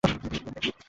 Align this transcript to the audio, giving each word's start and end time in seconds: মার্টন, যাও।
মার্টন, 0.03 0.51
যাও। 0.55 0.71